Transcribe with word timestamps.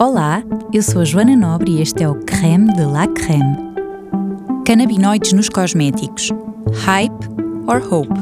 Olá, 0.00 0.44
eu 0.72 0.80
sou 0.80 1.00
a 1.00 1.04
Joana 1.04 1.34
Nobre 1.34 1.72
e 1.72 1.82
este 1.82 2.04
é 2.04 2.08
o 2.08 2.14
Creme 2.14 2.72
de 2.74 2.84
la 2.84 3.08
Creme. 3.08 3.56
Canabinoides 4.64 5.32
nos 5.32 5.48
cosméticos. 5.48 6.30
Hype 6.84 7.28
or 7.66 7.82
Hope? 7.92 8.14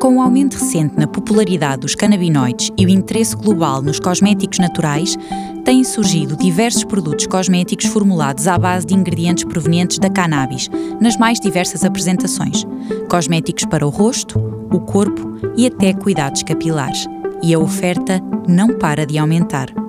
Com 0.00 0.16
o 0.16 0.22
aumento 0.22 0.54
recente 0.54 0.94
na 0.96 1.06
popularidade 1.06 1.82
dos 1.82 1.94
canabinoides 1.94 2.70
e 2.78 2.86
o 2.86 2.88
interesse 2.88 3.36
global 3.36 3.82
nos 3.82 4.00
cosméticos 4.00 4.58
naturais, 4.58 5.18
têm 5.66 5.84
surgido 5.84 6.34
diversos 6.34 6.84
produtos 6.84 7.26
cosméticos 7.26 7.84
formulados 7.84 8.48
à 8.48 8.56
base 8.56 8.86
de 8.86 8.94
ingredientes 8.94 9.44
provenientes 9.44 9.98
da 9.98 10.08
cannabis, 10.08 10.70
nas 10.98 11.18
mais 11.18 11.38
diversas 11.38 11.84
apresentações: 11.84 12.66
cosméticos 13.06 13.66
para 13.66 13.86
o 13.86 13.90
rosto, 13.90 14.40
o 14.72 14.80
corpo 14.80 15.30
e 15.58 15.66
até 15.66 15.92
cuidados 15.92 16.42
capilares. 16.42 17.06
E 17.42 17.52
a 17.52 17.58
oferta 17.58 18.18
não 18.48 18.78
para 18.78 19.04
de 19.04 19.18
aumentar. 19.18 19.81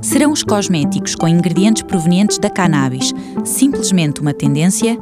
Serão 0.00 0.32
os 0.32 0.42
cosméticos 0.42 1.14
com 1.14 1.28
ingredientes 1.28 1.82
provenientes 1.82 2.38
da 2.38 2.48
cannabis 2.48 3.12
simplesmente 3.44 4.20
uma 4.20 4.32
tendência? 4.32 4.98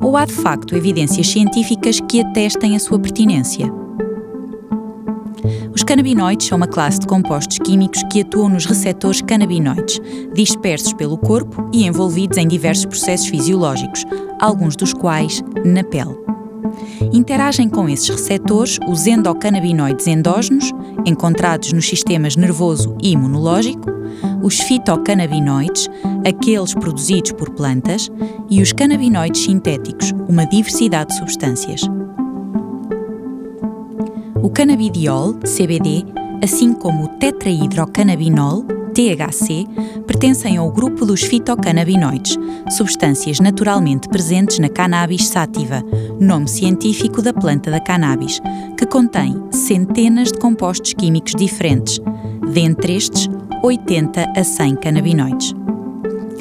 Ou 0.00 0.16
há 0.16 0.24
de 0.24 0.32
facto 0.32 0.76
evidências 0.76 1.28
científicas 1.28 2.00
que 2.00 2.20
atestem 2.20 2.76
a 2.76 2.78
sua 2.78 2.98
pertinência? 2.98 3.70
Os 5.74 5.82
canabinoides 5.82 6.46
são 6.46 6.56
uma 6.56 6.66
classe 6.66 6.98
de 7.00 7.06
compostos 7.06 7.58
químicos 7.58 8.02
que 8.10 8.22
atuam 8.22 8.48
nos 8.48 8.64
receptores 8.64 9.20
canabinoides, 9.20 10.00
dispersos 10.34 10.92
pelo 10.94 11.18
corpo 11.18 11.68
e 11.72 11.84
envolvidos 11.84 12.38
em 12.38 12.48
diversos 12.48 12.86
processos 12.86 13.28
fisiológicos, 13.28 14.04
alguns 14.40 14.74
dos 14.74 14.94
quais 14.94 15.42
na 15.64 15.84
pele. 15.84 16.16
Interagem 17.12 17.68
com 17.68 17.88
esses 17.88 18.08
receptores 18.08 18.78
os 18.88 19.06
endocannabinoides 19.06 20.06
endógenos, 20.06 20.72
encontrados 21.04 21.72
nos 21.72 21.86
sistemas 21.86 22.36
nervoso 22.36 22.96
e 23.02 23.12
imunológico, 23.12 23.95
os 24.42 24.60
fitocannabinoides, 24.60 25.88
aqueles 26.26 26.74
produzidos 26.74 27.32
por 27.32 27.50
plantas, 27.50 28.10
e 28.48 28.60
os 28.60 28.72
canabinoides 28.72 29.42
sintéticos, 29.42 30.12
uma 30.28 30.46
diversidade 30.46 31.10
de 31.10 31.18
substâncias. 31.18 31.82
O 34.42 34.50
canabidiol, 34.50 35.34
CBD, 35.34 36.04
assim 36.42 36.72
como 36.72 37.04
o 37.04 37.08
tetrahidrocannabinol, 37.08 38.64
THC, 38.96 39.66
pertencem 40.06 40.56
ao 40.56 40.70
grupo 40.70 41.04
dos 41.04 41.22
fitocannabinoides, 41.22 42.38
substâncias 42.70 43.40
naturalmente 43.40 44.08
presentes 44.08 44.58
na 44.58 44.70
cannabis 44.70 45.28
sativa, 45.28 45.82
nome 46.18 46.48
científico 46.48 47.20
da 47.20 47.30
planta 47.30 47.70
da 47.70 47.78
cannabis, 47.78 48.40
que 48.78 48.86
contém 48.86 49.38
centenas 49.50 50.32
de 50.32 50.38
compostos 50.38 50.94
químicos 50.94 51.34
diferentes, 51.36 52.00
dentre 52.54 52.96
estes 52.96 53.28
80 53.62 54.32
a 54.36 54.44
100 54.44 54.76
canabinoides. 54.76 55.54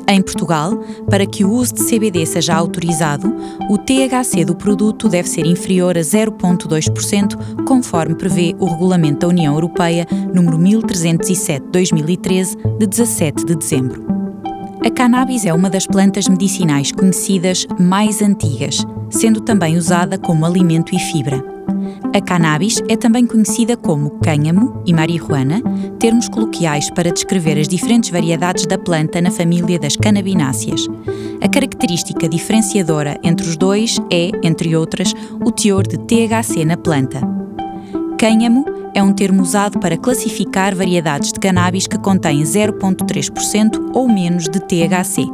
Em 0.08 0.22
Portugal, 0.22 0.78
para 1.10 1.26
que 1.26 1.44
o 1.44 1.52
uso 1.52 1.74
de 1.74 1.84
CBD 1.84 2.28
seja 2.28 2.56
autorizado, 2.56 3.36
o 3.70 3.78
THC 3.78 4.46
do 4.46 4.56
produto 4.56 5.10
deve 5.10 5.28
ser 5.28 5.48
inferior 5.48 5.98
a 5.98 6.02
0,2%, 6.02 7.64
conforme 7.66 8.14
prevê 8.14 8.56
o 8.60 8.66
Regulamento 8.66 9.22
da 9.22 9.28
União 9.28 9.56
Europeia 9.56 10.06
número 10.34 10.60
1307-2013, 10.60 12.78
de 12.78 12.86
17 12.86 13.46
de 13.46 13.56
dezembro. 13.56 14.06
A 14.86 14.92
cannabis 14.92 15.44
é 15.46 15.54
uma 15.54 15.72
das 15.72 15.88
plantas 15.88 16.28
medicinais 16.28 16.92
conhecidas 16.92 17.66
mais 17.80 18.22
antigas, 18.22 18.86
sendo 19.10 19.42
também 19.42 19.76
usada 19.76 20.20
como 20.20 20.46
alimento 20.46 20.94
e 20.94 21.00
fibra. 21.00 21.55
A 22.16 22.22
cannabis 22.22 22.82
é 22.88 22.96
também 22.96 23.28
conhecida 23.28 23.76
como 23.76 24.10
cânhamo 24.22 24.82
e 24.86 24.94
marihuana, 24.94 25.62
termos 26.00 26.30
coloquiais 26.30 26.90
para 26.90 27.12
descrever 27.12 27.60
as 27.60 27.68
diferentes 27.68 28.10
variedades 28.10 28.66
da 28.66 28.78
planta 28.78 29.20
na 29.20 29.30
família 29.30 29.78
das 29.78 29.98
cannabináceas. 29.98 30.88
A 31.42 31.50
característica 31.50 32.30
diferenciadora 32.30 33.20
entre 33.22 33.46
os 33.46 33.58
dois 33.58 33.98
é, 34.10 34.32
entre 34.42 34.74
outras, 34.78 35.14
o 35.44 35.52
teor 35.52 35.86
de 35.86 35.98
THC 35.98 36.64
na 36.64 36.78
planta. 36.78 37.45
Cânhamo 38.18 38.66
é 38.94 39.04
um 39.04 39.12
termo 39.12 39.42
usado 39.42 39.78
para 39.78 39.98
classificar 39.98 40.74
variedades 40.74 41.34
de 41.34 41.40
cannabis 41.40 41.86
que 41.86 41.98
contêm 41.98 42.42
0,3% 42.44 43.92
ou 43.94 44.08
menos 44.08 44.46
de 44.46 44.58
THC. 44.60 45.26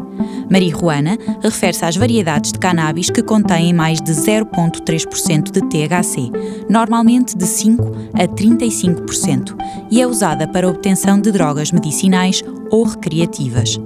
Marihuana 0.49 1.17
refere-se 1.41 1.85
às 1.85 1.95
variedades 1.95 2.51
de 2.51 2.57
cannabis 2.59 3.11
que 3.11 3.21
contêm 3.21 3.71
mais 3.71 4.01
de 4.01 4.11
0,3% 4.11 5.51
de 5.51 5.61
THC, 5.61 6.31
normalmente 6.67 7.37
de 7.37 7.45
5 7.45 7.83
a 8.15 8.27
35%, 8.27 9.55
e 9.91 10.01
é 10.01 10.07
usada 10.07 10.47
para 10.47 10.67
obtenção 10.67 11.21
de 11.21 11.31
drogas 11.31 11.71
medicinais 11.71 12.43
ou 12.71 12.83
recreativas. 12.83 13.79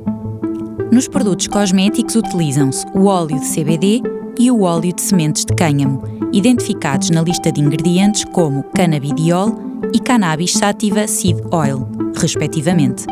Nos 0.89 1.09
produtos 1.09 1.47
cosméticos 1.47 2.15
utilizam-se 2.15 2.85
o 2.93 3.05
óleo 3.05 3.39
de 3.39 3.53
CBD 3.53 4.01
e 4.39 4.49
o 4.49 4.61
óleo 4.61 4.93
de 4.93 5.01
sementes 5.01 5.43
de 5.43 5.53
cânhamo, 5.53 6.14
identificados 6.35 7.09
na 7.09 7.21
lista 7.21 7.49
de 7.49 7.61
ingredientes 7.61 8.25
como 8.25 8.61
cannabidiol 8.75 9.57
e 9.93 9.99
cannabis 9.99 10.51
sativa 10.51 11.07
seed 11.07 11.37
oil, 11.49 11.87
respectivamente. 12.17 13.05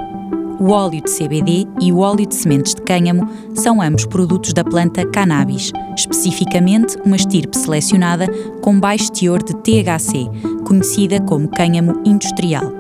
O 0.60 0.70
óleo 0.70 1.02
de 1.02 1.10
CBD 1.10 1.66
e 1.82 1.92
o 1.92 2.00
óleo 2.00 2.26
de 2.26 2.36
sementes 2.36 2.76
de 2.76 2.82
cânhamo 2.82 3.28
são 3.56 3.82
ambos 3.82 4.06
produtos 4.06 4.54
da 4.54 4.64
planta 4.64 5.06
cannabis, 5.08 5.72
especificamente 5.98 6.98
uma 7.06 7.16
estirpe 7.16 7.58
selecionada 7.58 8.28
com 8.62 8.78
baixo 8.78 9.12
teor 9.12 9.42
de 9.42 9.54
THC, 9.56 10.30
conhecida 10.66 11.22
como 11.22 11.48
cânhamo 11.48 12.02
industrial. 12.06 12.72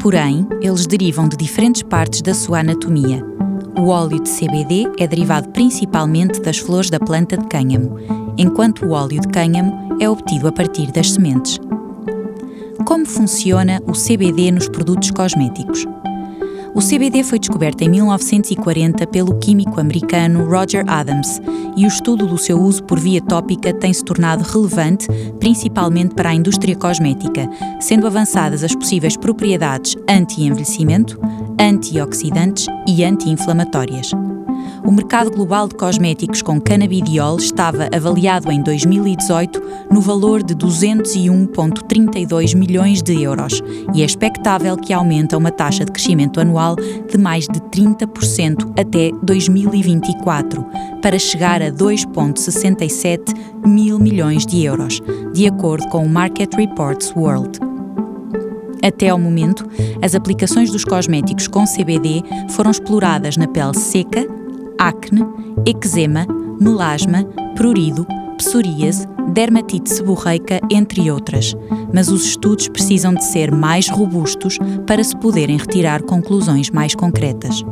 Porém, 0.00 0.46
eles 0.62 0.86
derivam 0.86 1.28
de 1.28 1.36
diferentes 1.36 1.82
partes 1.82 2.22
da 2.22 2.32
sua 2.32 2.60
anatomia. 2.60 3.37
O 3.76 3.88
óleo 3.88 4.20
de 4.20 4.30
CBD 4.30 4.90
é 4.98 5.06
derivado 5.06 5.48
principalmente 5.50 6.40
das 6.40 6.58
flores 6.58 6.90
da 6.90 6.98
planta 6.98 7.36
de 7.36 7.46
cânhamo, 7.46 7.96
enquanto 8.36 8.86
o 8.86 8.90
óleo 8.90 9.20
de 9.20 9.28
cânhamo 9.28 9.96
é 10.00 10.08
obtido 10.08 10.48
a 10.48 10.52
partir 10.52 10.90
das 10.92 11.12
sementes. 11.12 11.58
Como 12.84 13.04
funciona 13.06 13.82
o 13.86 13.92
CBD 13.92 14.50
nos 14.50 14.68
produtos 14.68 15.10
cosméticos? 15.10 15.84
O 16.74 16.80
CBD 16.80 17.24
foi 17.24 17.38
descoberto 17.38 17.82
em 17.82 17.88
1940 17.88 19.06
pelo 19.06 19.38
químico 19.38 19.80
americano 19.80 20.48
Roger 20.48 20.84
Adams 20.86 21.40
e 21.76 21.84
o 21.84 21.88
estudo 21.88 22.26
do 22.26 22.38
seu 22.38 22.60
uso 22.60 22.82
por 22.84 22.98
via 22.98 23.20
tópica 23.20 23.72
tem 23.72 23.92
se 23.92 24.04
tornado 24.04 24.44
relevante, 24.44 25.08
principalmente 25.40 26.14
para 26.14 26.30
a 26.30 26.34
indústria 26.34 26.76
cosmética, 26.76 27.48
sendo 27.80 28.06
avançadas 28.06 28.62
as 28.62 28.74
possíveis 28.74 29.16
propriedades 29.16 29.96
anti-envelhecimento, 30.08 31.18
antioxidantes 31.58 32.66
e 32.86 33.02
anti-inflamatórias 33.02 34.12
o 34.88 34.90
mercado 34.90 35.30
global 35.30 35.68
de 35.68 35.74
cosméticos 35.74 36.40
com 36.40 36.58
canabidiol 36.58 37.36
estava 37.36 37.90
avaliado 37.94 38.50
em 38.50 38.62
2018 38.62 39.62
no 39.92 40.00
valor 40.00 40.42
de 40.42 40.54
201,32 40.54 42.56
milhões 42.56 43.02
de 43.02 43.22
euros 43.22 43.62
e 43.94 44.00
é 44.00 44.06
expectável 44.06 44.78
que 44.78 44.94
aumente 44.94 45.34
a 45.34 45.38
uma 45.38 45.50
taxa 45.50 45.84
de 45.84 45.92
crescimento 45.92 46.40
anual 46.40 46.74
de 46.74 47.18
mais 47.18 47.44
de 47.44 47.60
30% 47.60 48.80
até 48.80 49.10
2024, 49.22 50.64
para 51.02 51.18
chegar 51.18 51.60
a 51.60 51.70
2,67 51.70 53.34
mil 53.66 53.98
milhões 53.98 54.46
de 54.46 54.64
euros, 54.64 55.02
de 55.34 55.46
acordo 55.46 55.86
com 55.90 56.02
o 56.02 56.08
Market 56.08 56.54
Reports 56.54 57.12
World. 57.14 57.60
Até 58.82 59.10
ao 59.10 59.18
momento, 59.18 59.68
as 60.00 60.14
aplicações 60.14 60.70
dos 60.70 60.86
cosméticos 60.86 61.46
com 61.46 61.66
CBD 61.66 62.22
foram 62.48 62.70
exploradas 62.70 63.36
na 63.36 63.46
pele 63.46 63.76
seca, 63.76 64.26
acne, 64.78 65.26
eczema, 65.66 66.26
melasma, 66.60 67.24
prurido, 67.54 68.06
psoríase, 68.36 69.06
dermatite 69.32 69.90
seborreica, 69.90 70.60
entre 70.70 71.10
outras. 71.10 71.54
Mas 71.92 72.08
os 72.08 72.24
estudos 72.24 72.68
precisam 72.68 73.12
de 73.14 73.24
ser 73.24 73.50
mais 73.50 73.88
robustos 73.88 74.58
para 74.86 75.02
se 75.02 75.16
poderem 75.16 75.56
retirar 75.56 76.02
conclusões 76.02 76.70
mais 76.70 76.94
concretas. 76.94 77.64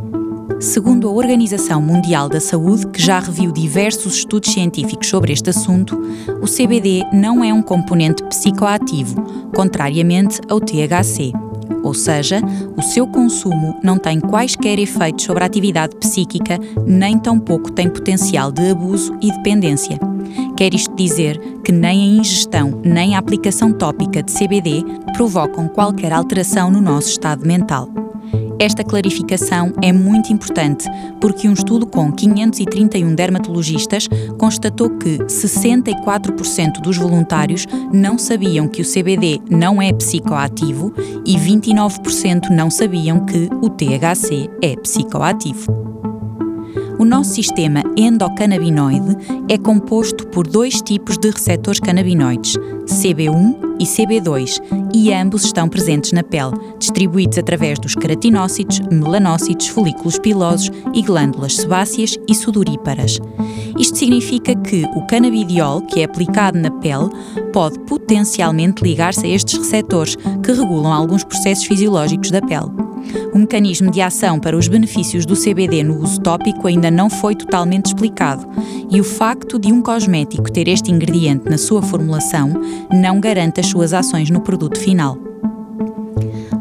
Segundo 0.59 1.07
a 1.07 1.13
Organização 1.13 1.83
Mundial 1.83 2.29
da 2.29 2.41
Saúde, 2.41 2.87
que 2.87 3.01
já 3.01 3.19
reviu 3.19 3.53
diversos 3.53 4.17
estudos 4.17 4.53
científicos 4.53 5.09
sobre 5.09 5.33
este 5.33 5.51
assunto, 5.51 5.99
o 6.41 6.47
CBD 6.47 7.03
não 7.13 7.45
é 7.45 7.53
um 7.53 7.63
componente 7.63 8.25
psicoativo, 8.25 9.23
contrariamente 9.55 10.41
ao 10.49 10.59
THC 10.59 11.46
ou 11.87 11.95
seja, 11.95 12.41
o 12.77 12.83
seu 12.83 13.07
consumo 13.07 13.79
não 13.81 13.97
tem 13.97 14.19
quaisquer 14.19 14.77
efeitos 14.77 15.25
sobre 15.25 15.45
a 15.45 15.47
atividade 15.47 15.95
psíquica, 15.97 16.59
nem 16.85 17.17
tampouco 17.17 17.71
tem 17.71 17.89
potencial 17.89 18.51
de 18.51 18.71
abuso 18.71 19.17
e 19.23 19.31
dependência. 19.31 19.97
Quer 20.57 20.75
isto 20.75 20.93
dizer 20.97 21.39
que 21.63 21.71
nem 21.71 22.03
a 22.03 22.21
ingestão 22.21 22.81
nem 22.85 23.15
a 23.15 23.19
aplicação 23.21 23.73
tópica 23.73 24.21
de 24.21 24.33
CBD 24.33 24.83
provocam 25.17 25.69
qualquer 25.69 26.13
alteração 26.13 26.73
no 26.73 26.81
nosso 26.81 27.11
estado 27.11 27.47
mental. 27.47 28.06
Esta 28.59 28.83
clarificação 28.83 29.73
é 29.83 29.93
muito 29.93 30.33
importante 30.33 30.89
porque 31.21 31.49
um 31.49 31.53
estudo 31.53 31.87
com 31.87 32.11
531 32.11 33.15
dermatologistas 33.15 34.09
constatou 34.39 34.91
que 34.91 35.19
64% 35.19 36.81
dos 36.81 36.97
voluntários 36.97 37.67
não 37.93 38.19
sabiam 38.19 38.67
que 38.67 38.81
o 38.81 38.85
CBD 38.85 39.41
não 39.51 39.81
é 39.81 39.93
psicoativo 39.93 40.93
e 41.25 41.37
29% 41.37 42.49
não 42.51 42.71
sabiam 42.71 43.27
que 43.27 43.49
o 43.61 43.69
THC 43.69 44.49
é 44.63 44.77
psicoativo. 44.77 45.87
O 46.99 47.05
nosso 47.05 47.35
sistema 47.35 47.83
endocannabinoide 47.95 49.17
é 49.51 49.59
composto 49.59 50.27
por 50.29 50.47
dois 50.47 50.81
tipos 50.81 51.19
de 51.19 51.31
receptores 51.31 51.79
canabinoides, 51.79 52.57
CB1 52.87 53.66
e 53.79 53.85
CB2, 53.85 54.61
e 54.95 55.13
ambos 55.13 55.45
estão 55.45 55.69
presentes 55.69 56.13
na 56.13 56.23
pele, 56.23 56.53
distribuídos 56.79 57.39
através 57.39 57.79
dos 57.79 57.95
queratinócitos, 57.95 58.81
melanócitos, 58.91 59.69
folículos 59.69 60.19
pilosos 60.19 60.71
e 60.95 61.03
glândulas 61.03 61.57
sebáceas 61.57 62.17
e 62.29 62.35
sudoríparas. 62.35 63.19
Isto 63.79 63.99
significa 63.99 64.55
que 64.55 64.85
o 64.95 65.07
canabidiol, 65.07 65.83
que 65.83 66.01
é 66.01 66.05
aplicado 66.05 66.59
na 66.59 66.71
pele, 66.71 67.11
pode 67.53 67.79
potencialmente 67.81 68.83
ligar-se 68.83 69.27
a 69.27 69.29
estes 69.29 69.59
receptores, 69.59 70.17
que 70.43 70.53
regulam 70.53 70.93
alguns 70.93 71.25
processos 71.25 71.65
fisiológicos 71.65 72.31
da 72.31 72.41
pele. 72.41 72.86
O 73.33 73.39
mecanismo 73.39 73.91
de 73.91 74.01
ação 74.01 74.39
para 74.39 74.57
os 74.57 74.69
benefícios 74.69 75.27
do 75.27 75.35
CBD 75.35 75.83
no 75.83 76.03
uso 76.03 76.21
tópico 76.21 76.67
ainda 76.67 76.91
não 76.91 77.11
foi 77.11 77.35
totalmente 77.35 77.87
explicado, 77.87 78.47
e 78.91 79.01
o 79.01 79.05
facto 79.05 79.59
de 79.59 79.73
um 79.73 79.83
cosmético 79.83 80.51
ter 80.51 80.69
este 80.69 80.91
ingrediente 80.91 81.49
na 81.49 81.59
sua 81.59 81.83
formulação 81.83 82.53
não 82.91 83.21
garante 83.21 83.61
as 83.61 83.67
suas 83.67 83.93
ações 83.93 84.31
no 84.31 84.41
produto 84.41 84.79
final. 84.79 85.26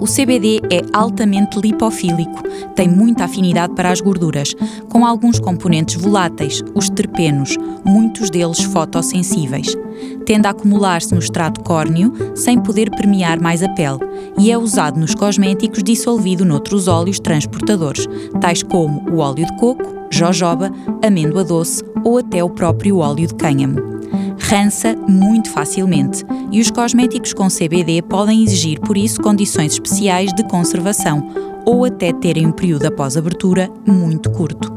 O 0.06 0.08
CBD 0.08 0.62
é 0.72 0.82
altamente 0.94 1.60
lipofílico, 1.60 2.44
tem 2.76 2.88
muita 2.88 3.24
afinidade 3.24 3.74
para 3.74 3.90
as 3.90 4.00
gorduras, 4.00 4.54
com 4.88 5.04
alguns 5.04 5.40
componentes 5.40 5.96
voláteis, 5.96 6.64
os 6.76 6.92
terpenos, 6.92 7.58
muitos 7.84 8.30
deles 8.30 8.62
fotossensíveis. 8.66 9.76
Tende 10.24 10.46
a 10.46 10.52
acumular-se 10.52 11.12
no 11.12 11.20
extrato 11.20 11.60
córneo 11.62 12.14
sem 12.36 12.62
poder 12.62 12.92
permear 12.92 13.42
mais 13.42 13.64
a 13.64 13.70
pele 13.70 13.98
e 14.38 14.52
é 14.52 14.58
usado 14.60 15.00
nos 15.00 15.16
cosméticos 15.16 15.82
dissolvido 15.82 16.46
noutros 16.46 16.88
óleos 16.88 17.20
transportadores, 17.20 18.06
tais 18.40 18.62
como 18.62 19.10
o 19.10 19.18
óleo 19.18 19.44
de 19.44 19.58
coco, 19.58 19.92
jojoba, 20.12 20.72
amêndoa 21.04 21.44
doce 21.44 21.84
ou 22.04 22.20
até 22.20 22.44
o 22.44 22.50
próprio 22.52 23.00
óleo 23.00 23.26
de 23.26 23.34
cânhamo 23.34 23.95
rança 24.46 24.96
muito 25.08 25.50
facilmente 25.50 26.24
e 26.52 26.62
os 26.62 26.70
cosméticos 26.70 27.34
com 27.34 27.48
CBD 27.48 28.02
podem 28.04 28.44
exigir, 28.44 28.80
por 28.80 28.96
isso, 28.96 29.22
condições 29.22 29.74
especiais 29.74 30.32
de 30.34 30.44
conservação 30.48 31.28
ou 31.66 31.86
até 31.86 32.14
terem 32.14 32.46
um 32.46 32.52
período 32.52 32.86
após 32.86 33.18
abertura 33.18 33.70
muito 33.86 34.30
curto. 34.30 34.72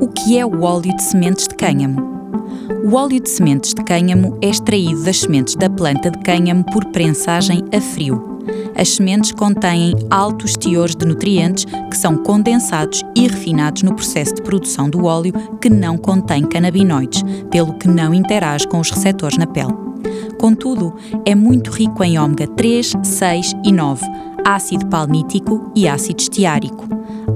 O 0.00 0.08
que 0.08 0.38
é 0.38 0.46
o 0.46 0.62
óleo 0.62 0.94
de 0.96 1.02
sementes 1.02 1.46
de 1.46 1.54
cânhamo? 1.54 2.16
O 2.84 2.94
óleo 2.94 3.20
de 3.20 3.28
sementes 3.28 3.74
de 3.74 3.84
cânhamo 3.84 4.38
é 4.40 4.48
extraído 4.48 5.02
das 5.02 5.20
sementes 5.20 5.54
da 5.54 5.68
planta 5.68 6.10
de 6.10 6.18
cânhamo 6.20 6.64
por 6.64 6.84
prensagem 6.86 7.62
a 7.74 7.80
frio 7.80 8.35
as 8.76 8.90
sementes 8.90 9.32
contêm 9.32 9.94
altos 10.10 10.54
teores 10.54 10.94
de 10.94 11.06
nutrientes 11.06 11.64
que 11.90 11.96
são 11.96 12.16
condensados 12.18 13.02
e 13.14 13.26
refinados 13.26 13.82
no 13.82 13.94
processo 13.94 14.34
de 14.34 14.42
produção 14.42 14.88
do 14.88 15.06
óleo 15.06 15.32
que 15.60 15.70
não 15.70 15.96
contém 15.96 16.42
canabinoides, 16.42 17.22
pelo 17.50 17.72
que 17.74 17.88
não 17.88 18.12
interage 18.12 18.68
com 18.68 18.78
os 18.78 18.90
receptores 18.90 19.38
na 19.38 19.46
pele. 19.46 19.74
Contudo, 20.38 20.94
é 21.24 21.34
muito 21.34 21.70
rico 21.70 22.04
em 22.04 22.18
ômega 22.18 22.46
3, 22.46 22.92
6 23.02 23.54
e 23.64 23.72
9, 23.72 24.04
ácido 24.44 24.86
palmítico 24.86 25.72
e 25.74 25.88
ácido 25.88 26.20
esteárico. 26.20 26.86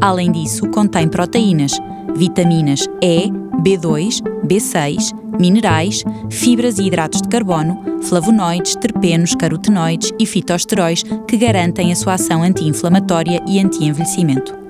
Além 0.00 0.30
disso, 0.30 0.68
contém 0.68 1.08
proteínas, 1.08 1.72
vitaminas 2.14 2.86
E, 3.02 3.30
B2, 3.62 4.20
B6, 4.46 5.12
minerais, 5.40 6.04
fibras 6.28 6.78
e 6.78 6.86
hidratos 6.86 7.22
de 7.22 7.28
carbono, 7.28 8.02
flavonoides, 8.02 8.76
terpenos, 8.76 9.34
carotenoides 9.34 10.12
e 10.18 10.26
fitosteróis 10.26 11.02
que 11.26 11.36
garantem 11.36 11.90
a 11.90 11.96
sua 11.96 12.14
ação 12.14 12.42
anti-inflamatória 12.42 13.42
e 13.48 13.58
anti-envelhecimento. 13.58 14.60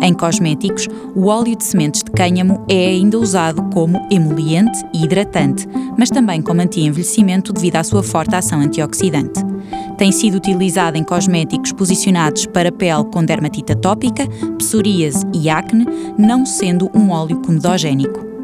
Em 0.00 0.14
cosméticos, 0.14 0.88
o 1.14 1.26
óleo 1.26 1.56
de 1.56 1.64
sementes 1.64 2.02
de 2.02 2.10
cânhamo 2.10 2.64
é 2.68 2.88
ainda 2.88 3.18
usado 3.18 3.62
como 3.72 4.06
emoliente 4.10 4.78
e 4.94 5.04
hidratante, 5.04 5.66
mas 5.98 6.10
também 6.10 6.40
como 6.40 6.60
anti-envelhecimento 6.60 7.52
devido 7.52 7.76
à 7.76 7.84
sua 7.84 8.02
forte 8.02 8.34
ação 8.34 8.60
antioxidante. 8.60 9.40
Tem 9.96 10.12
sido 10.12 10.36
utilizado 10.36 10.96
em 10.96 11.02
cosméticos 11.02 11.72
posicionados 11.72 12.46
para 12.46 12.70
pele 12.70 13.04
com 13.12 13.24
dermatite 13.24 13.72
atópica, 13.72 14.24
psoríase 14.56 15.24
e 15.34 15.50
acne, 15.50 15.84
não 16.16 16.46
sendo 16.46 16.88
um 16.94 17.10
óleo 17.10 17.42
comedogénico. 17.42 18.37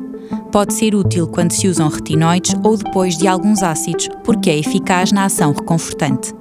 Pode 0.55 0.73
ser 0.73 0.95
útil 0.95 1.27
quando 1.27 1.51
se 1.51 1.67
usam 1.67 1.89
retinoides 1.89 2.55
ou 2.63 2.77
depois 2.77 3.19
de 3.19 3.27
alguns 3.27 3.61
ácidos, 3.61 4.09
porque 4.23 4.49
é 4.49 4.57
eficaz 4.57 5.11
na 5.11 5.25
ação 5.25 5.51
reconfortante. 5.51 6.33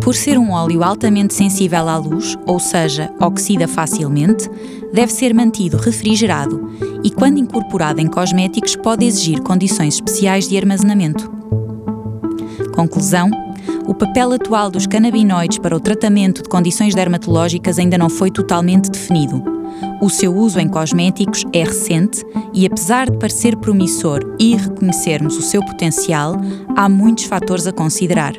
Por 0.00 0.14
ser 0.14 0.38
um 0.38 0.52
óleo 0.52 0.84
altamente 0.84 1.34
sensível 1.34 1.88
à 1.88 1.96
luz, 1.96 2.38
ou 2.46 2.60
seja, 2.60 3.12
oxida 3.20 3.66
facilmente, 3.66 4.48
deve 4.94 5.12
ser 5.12 5.34
mantido 5.34 5.78
refrigerado 5.78 6.70
e, 7.02 7.10
quando 7.10 7.38
incorporado 7.38 8.00
em 8.00 8.06
cosméticos, 8.06 8.76
pode 8.76 9.04
exigir 9.04 9.42
condições 9.42 9.94
especiais 9.94 10.48
de 10.48 10.56
armazenamento. 10.56 11.28
Conclusão: 12.72 13.28
o 13.84 13.94
papel 13.94 14.30
atual 14.30 14.70
dos 14.70 14.86
canabinoides 14.86 15.58
para 15.58 15.74
o 15.74 15.80
tratamento 15.80 16.40
de 16.40 16.48
condições 16.48 16.94
dermatológicas 16.94 17.80
ainda 17.80 17.98
não 17.98 18.08
foi 18.08 18.30
totalmente 18.30 18.92
definido 18.92 19.55
o 20.00 20.10
seu 20.10 20.34
uso 20.34 20.58
em 20.58 20.68
cosméticos 20.68 21.44
é 21.52 21.64
recente 21.64 22.24
e, 22.52 22.66
apesar 22.66 23.10
de 23.10 23.16
parecer 23.18 23.56
promissor 23.56 24.20
e 24.38 24.54
reconhecermos 24.56 25.36
o 25.36 25.42
seu 25.42 25.64
potencial, 25.64 26.36
há 26.76 26.88
muitos 26.88 27.24
fatores 27.24 27.66
a 27.66 27.72
considerar. 27.72 28.34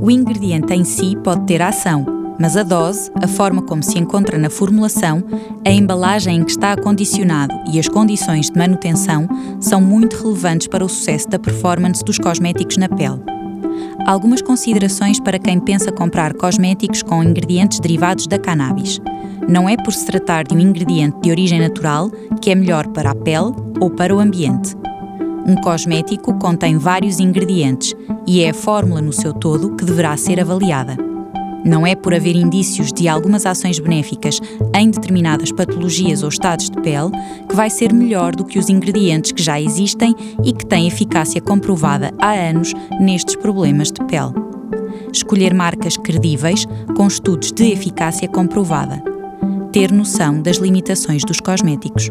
O 0.00 0.10
ingrediente 0.10 0.72
em 0.72 0.84
si 0.84 1.16
pode 1.16 1.46
ter 1.46 1.60
ação, 1.62 2.04
mas 2.38 2.56
a 2.56 2.62
dose, 2.62 3.10
a 3.22 3.28
forma 3.28 3.60
como 3.60 3.82
se 3.82 3.98
encontra 3.98 4.38
na 4.38 4.48
formulação, 4.48 5.22
a 5.62 5.70
embalagem 5.70 6.38
em 6.38 6.44
que 6.44 6.52
está 6.52 6.72
acondicionado 6.72 7.54
e 7.70 7.78
as 7.78 7.86
condições 7.86 8.48
de 8.48 8.58
manutenção 8.58 9.28
são 9.60 9.80
muito 9.80 10.16
relevantes 10.16 10.66
para 10.66 10.84
o 10.84 10.88
sucesso 10.88 11.28
da 11.28 11.38
performance 11.38 12.02
dos 12.02 12.18
cosméticos 12.18 12.78
na 12.78 12.88
pele. 12.88 13.20
Algumas 14.06 14.40
considerações 14.40 15.20
para 15.20 15.38
quem 15.38 15.60
pensa 15.60 15.92
comprar 15.92 16.32
cosméticos 16.32 17.02
com 17.02 17.22
ingredientes 17.22 17.78
derivados 17.78 18.26
da 18.26 18.38
cannabis. 18.38 19.00
Não 19.48 19.68
é 19.68 19.76
por 19.76 19.92
se 19.92 20.06
tratar 20.06 20.44
de 20.44 20.54
um 20.54 20.60
ingrediente 20.60 21.18
de 21.20 21.30
origem 21.30 21.60
natural 21.60 22.10
que 22.40 22.50
é 22.50 22.54
melhor 22.54 22.86
para 22.88 23.10
a 23.10 23.14
pele 23.14 23.52
ou 23.80 23.90
para 23.90 24.14
o 24.14 24.20
ambiente. 24.20 24.76
Um 25.46 25.56
cosmético 25.56 26.34
contém 26.38 26.78
vários 26.78 27.18
ingredientes 27.18 27.94
e 28.26 28.42
é 28.42 28.50
a 28.50 28.54
fórmula 28.54 29.00
no 29.00 29.12
seu 29.12 29.32
todo 29.32 29.74
que 29.74 29.84
deverá 29.84 30.16
ser 30.16 30.38
avaliada. 30.38 30.96
Não 31.64 31.86
é 31.86 31.94
por 31.94 32.14
haver 32.14 32.36
indícios 32.36 32.92
de 32.92 33.08
algumas 33.08 33.44
ações 33.44 33.78
benéficas 33.78 34.40
em 34.74 34.90
determinadas 34.90 35.52
patologias 35.52 36.22
ou 36.22 36.28
estados 36.28 36.70
de 36.70 36.80
pele 36.80 37.10
que 37.48 37.56
vai 37.56 37.68
ser 37.68 37.92
melhor 37.92 38.34
do 38.34 38.44
que 38.44 38.58
os 38.58 38.68
ingredientes 38.68 39.32
que 39.32 39.42
já 39.42 39.60
existem 39.60 40.14
e 40.44 40.52
que 40.52 40.64
têm 40.64 40.86
eficácia 40.86 41.40
comprovada 41.40 42.12
há 42.18 42.32
anos 42.32 42.72
nestes 43.00 43.36
problemas 43.36 43.90
de 43.90 44.02
pele. 44.04 44.32
Escolher 45.12 45.52
marcas 45.52 45.96
credíveis 45.96 46.66
com 46.96 47.06
estudos 47.06 47.52
de 47.52 47.72
eficácia 47.72 48.28
comprovada 48.28 49.09
ter 49.72 49.92
noção 49.92 50.42
das 50.42 50.56
limitações 50.56 51.24
dos 51.24 51.38
cosméticos. 51.40 52.10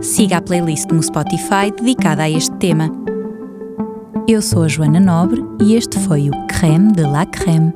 Siga 0.00 0.38
a 0.38 0.42
playlist 0.42 0.90
no 0.90 1.02
Spotify 1.02 1.70
dedicada 1.76 2.22
a 2.22 2.30
este 2.30 2.54
tema. 2.56 2.90
Eu 4.26 4.40
sou 4.40 4.62
a 4.62 4.68
Joana 4.68 5.00
Nobre 5.00 5.42
e 5.60 5.74
este 5.74 5.98
foi 5.98 6.30
o 6.30 6.46
Creme 6.46 6.92
de 6.92 7.02
la 7.02 7.26
Creme 7.26 7.72